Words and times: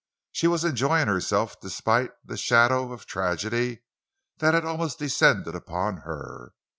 She 0.31 0.47
was 0.47 0.63
enjoying 0.63 1.05
herself 1.07 1.59
despite 1.61 2.09
the 2.25 2.35
shadow 2.35 2.91
of 2.91 3.01
the 3.01 3.05
tragedy 3.05 3.83
that 4.39 4.55
had 4.55 4.65
almost 4.65 4.97
descended 4.97 5.53
upon 5.53 5.97
her. 5.97 6.53